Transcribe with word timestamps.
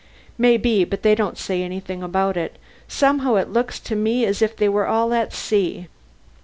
"May 0.35 0.57
be, 0.57 0.83
but 0.83 1.03
they 1.03 1.13
don't 1.13 1.37
say 1.37 1.61
anything 1.61 2.01
about 2.01 2.35
it. 2.35 2.55
Somehow 2.87 3.35
it 3.35 3.49
looks 3.51 3.79
to 3.81 3.95
me 3.95 4.25
as 4.25 4.41
if 4.41 4.55
they 4.57 4.67
were 4.67 4.87
all 4.87 5.13
at 5.13 5.31
sea." 5.31 5.89